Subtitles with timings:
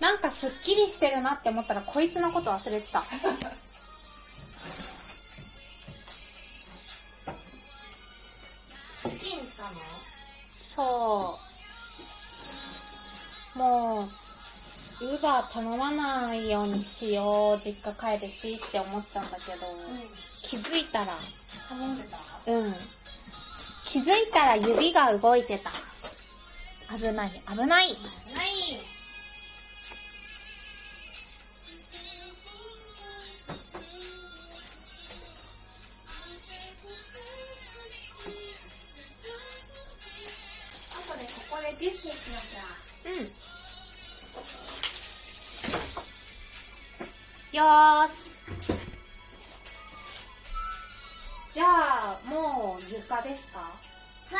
[0.00, 3.02] なんかすっきりしてるなって思ったらこいつのこと忘れてた。
[9.08, 9.70] チキンしたの？
[10.52, 11.38] そ
[13.56, 13.58] う。
[13.58, 19.66] もうウーバー頼まないようにしよう実家帰るしって思ったんだけど、
[20.48, 21.06] 気づいたら
[21.68, 22.18] 頼んでた？
[22.52, 22.74] うん。
[23.84, 25.70] 気づいたら指が動いてた。
[26.96, 27.86] 危ない危ないない
[41.78, 42.60] ビュッフェしなきゃ
[43.10, 43.16] うん。
[47.56, 48.14] よーし。
[51.52, 53.60] じゃあもう床ですか？
[53.60, 53.66] は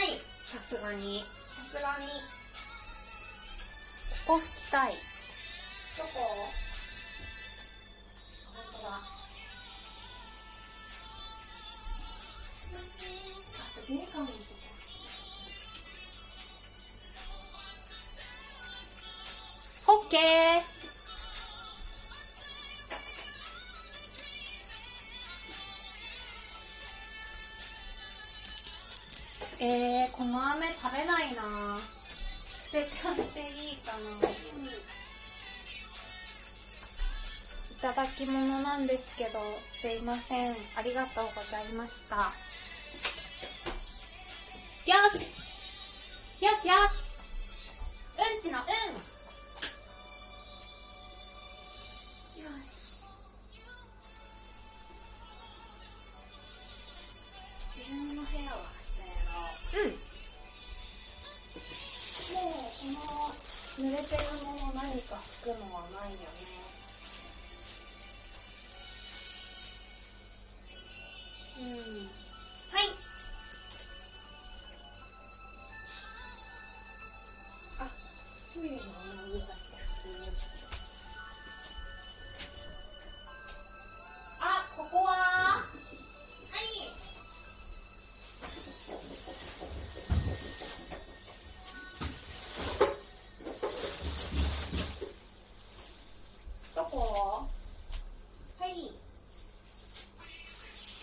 [0.00, 0.02] い。
[0.44, 1.24] さすがに。
[1.24, 2.06] さすがに。
[4.26, 4.92] ここ拭きたい。
[4.92, 4.96] ど
[6.04, 6.08] こ？
[8.54, 8.94] 本当だ。
[13.58, 14.38] あ玄関のとこ
[20.14, 20.22] オッケー。
[29.60, 31.42] えー、この飴食べないな
[31.76, 34.28] 捨てちゃっていいかな。
[37.70, 40.52] いただき物なんですけどすいません。
[40.76, 42.16] ありがとうございました。
[42.16, 42.22] よ
[45.10, 46.44] し。
[46.44, 47.18] よしよし。
[48.16, 49.13] うんちのうん
[63.76, 66.24] 濡れてるもの何か拭くのはないよね。
[71.58, 71.62] う
[72.20, 72.23] ん。
[96.94, 97.48] こ
[98.60, 98.70] はい。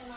[0.00, 0.14] この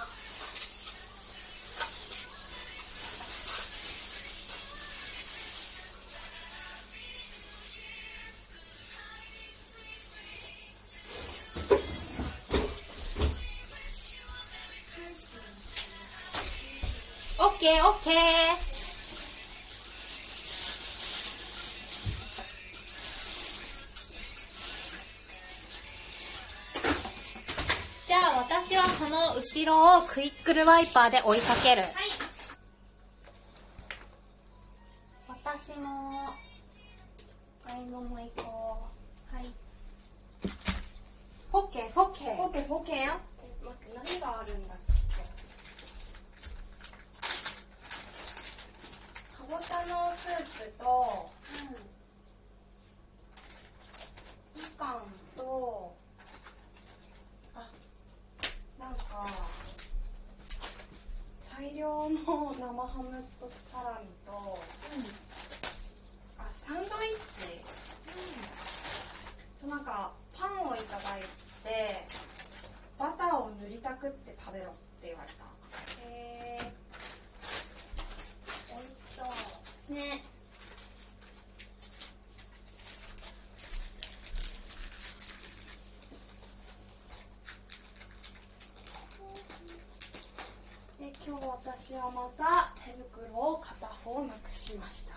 [17.45, 18.66] オッケーオッケー。
[28.59, 31.83] 私はその後ろをクイックルワイパーで追いかける。
[31.83, 31.93] はい。
[61.67, 63.11] 大量の生ハム
[63.41, 64.31] とサラミと
[66.39, 66.87] あサンドイッ
[67.29, 67.59] チ？
[69.59, 71.27] となんかパンをいただいて
[72.97, 74.69] バターを塗りたくって食べろっ
[75.01, 75.43] て言われた。
[76.07, 76.71] へえ
[78.71, 79.23] おいしそ
[79.89, 79.93] う。
[79.93, 80.21] ね
[90.99, 91.43] で今日
[91.87, 95.16] 私はまた手袋を片方なくしました。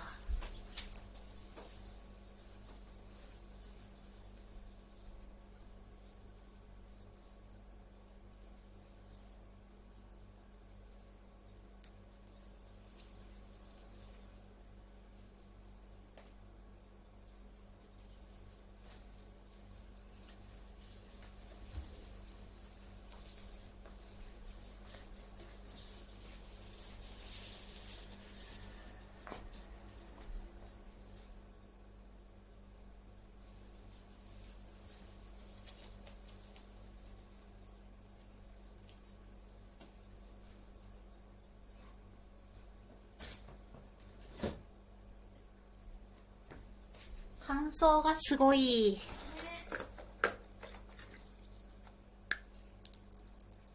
[47.52, 48.97] 乾燥がすごい。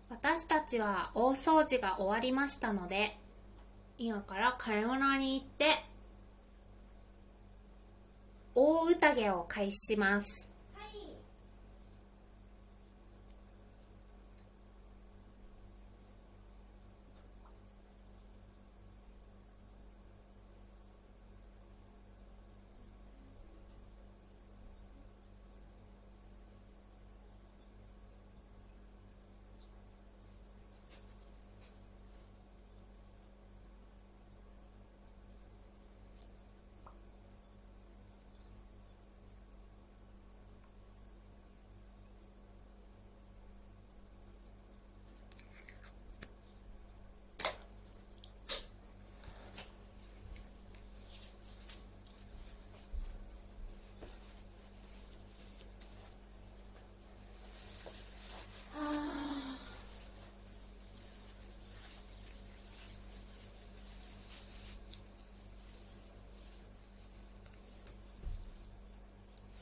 [0.10, 3.18] 私たちは大掃除が終わりましたので
[3.98, 5.66] 今から買い物に行って
[8.56, 10.45] 大宴を開始します。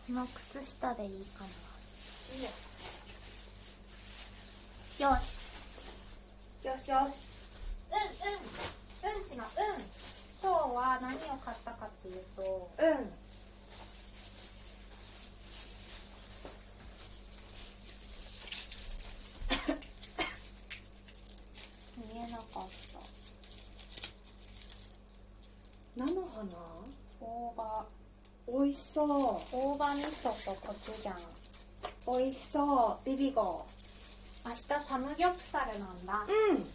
[0.06, 1.48] この靴下でいいかな。
[5.08, 5.46] よし。
[6.68, 7.22] よしよし。
[7.90, 7.98] うん
[9.10, 9.20] うん。
[9.20, 9.50] うんちのうん。
[10.42, 12.70] 今日は何を買ったかっていうと。
[12.80, 13.14] うん。
[21.98, 22.60] 見えなかった。
[25.96, 26.44] 菜の花？
[27.22, 27.86] 大葉
[28.48, 29.08] 美味しそう。
[29.52, 32.18] 大葉味噌とコチュジャン。
[32.18, 33.06] 美味しそう。
[33.06, 33.66] ビビゴ。
[34.46, 36.26] 明日サムギョプサルなんだ。
[36.28, 36.66] うん。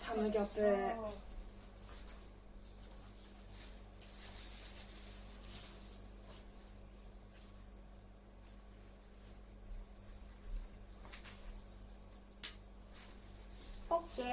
[0.00, 0.60] サムギョプ
[13.90, 14.26] オッケー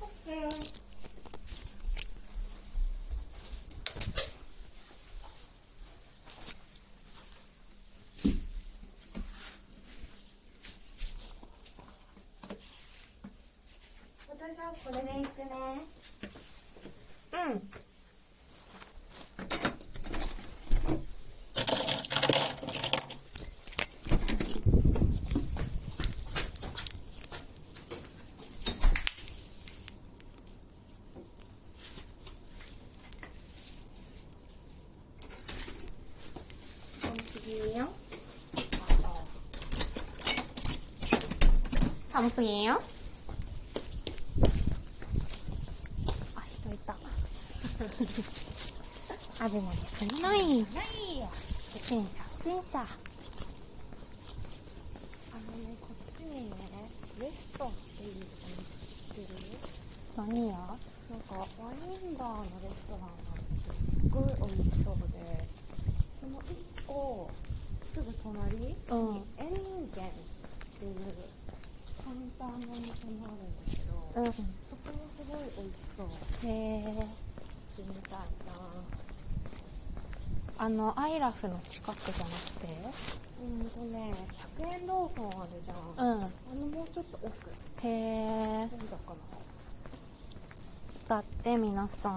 [0.00, 0.88] オッケー
[14.30, 15.84] 私はこれでいくね
[17.32, 17.62] うん
[37.00, 37.88] 寒すぎんよ
[42.10, 42.80] 寒すぎんよ
[46.34, 46.94] あ人いた
[49.40, 50.38] あでもね少ない。
[50.38, 50.66] ない
[51.78, 52.88] 審者不審者あの
[55.62, 56.56] ねこっちにね
[57.20, 59.58] レストっていうお店知ってる？
[60.16, 60.64] 何やな
[61.16, 65.46] んかワインバーのレストランがあってすっごい美味しそうで
[66.18, 66.42] その1
[66.86, 67.30] 個
[67.94, 70.10] すぐ隣にうんエンゲンっ
[70.78, 70.94] ていう
[72.02, 74.32] カウンターのお店もあるんだけど、うん。
[74.32, 74.36] そ
[74.76, 76.06] こもすごい美味しそう。
[76.46, 77.02] へえ行
[77.82, 78.18] ってみたい
[80.60, 82.66] あのアイラフの近くじゃなくて？
[82.82, 82.90] な
[83.40, 84.12] うんとね
[84.58, 86.22] 100円ローソンあるじゃん、うん。
[86.24, 87.32] あのもうちょっと奥。
[87.86, 89.14] へえだか
[91.06, 92.12] だって皆さん。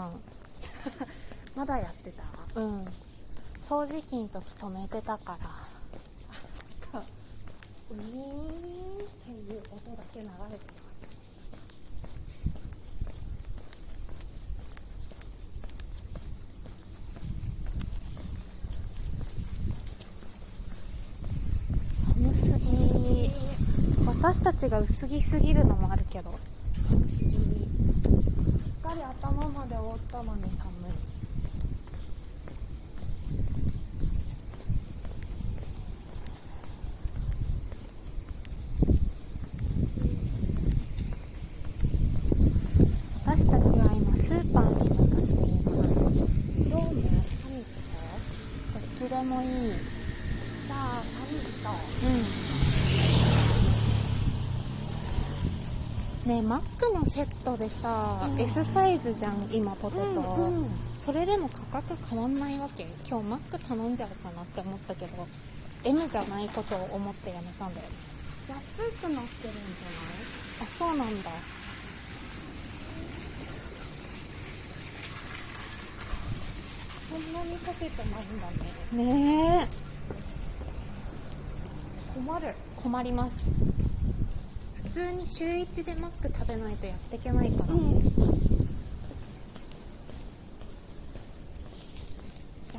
[1.56, 2.24] な まだやってた？
[2.60, 2.86] うん。
[3.64, 7.02] 掃除機の時止めてたから。
[7.92, 10.82] ウィーンっていう音だけ流れてた
[22.14, 23.30] 寒すぎ
[24.22, 26.30] 私たちが薄着すぎるのもあるけど。
[26.30, 26.38] しっ
[28.84, 30.92] かり頭まで覆ったのに寒い
[43.26, 46.70] 私たちは今スーパーに向かっています。
[46.70, 47.66] ドームサミッ
[48.72, 49.42] どっちでも。
[49.42, 49.74] いいト
[50.68, 51.72] じゃあサミット
[52.06, 52.41] うん
[56.32, 60.06] ねマックのセットでさ、うん、S サイズじゃん今ポテト、う
[60.42, 62.88] んうん、それでも価格変わんないわけ？
[63.08, 65.28] 今日マック頼んじゃうかなって思ったけど
[65.84, 67.88] M じゃないことを思ってやめたんだよ。
[68.48, 68.58] 安
[69.02, 69.26] くなってるんじゃない？
[70.62, 71.32] あそうなんだ。
[77.10, 79.04] そんなにポテトないんだね。
[79.04, 79.68] ねえ。
[82.14, 82.54] 困る。
[82.78, 83.54] 困ります。
[84.84, 87.80] 普通に週1でマック食べないとやっていけないから、や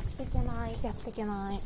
[0.00, 1.60] っていけないやっていけない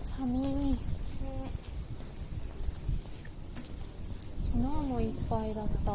[0.00, 0.38] 寒
[0.72, 0.76] い
[4.44, 5.92] 昨日もいっぱいだった。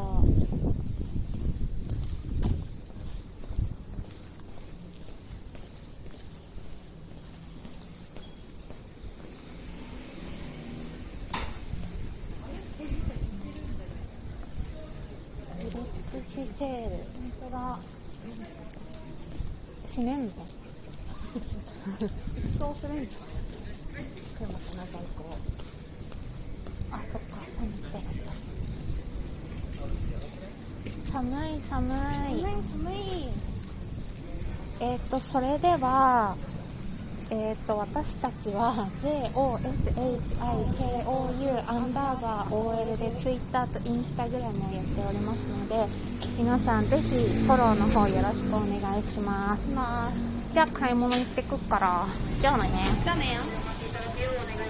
[15.57, 16.95] 入れ尽くしセール。
[16.95, 17.05] 本
[17.45, 17.79] 当だ。
[19.81, 20.31] 閉めんの？
[21.31, 23.88] 一掃するんです
[24.38, 25.38] かでもなんかこ
[26.91, 27.97] あそっか寒いって
[31.12, 31.91] 寒い寒い。
[31.91, 32.98] 寒い寒い。
[34.81, 36.36] えっ、とそれでは
[37.29, 39.33] えっ、と私たちは JOSHIKOU
[41.69, 45.88] アンダーバー OL で Twitter と Instagram をやっておりますので
[46.38, 49.69] 皆さんぜひフォローの方よろしくお願いします。
[49.69, 50.17] します。
[50.51, 52.05] じゃあ買い物行ってくっから。
[52.41, 52.69] じゃあね。
[53.03, 53.60] じゃあね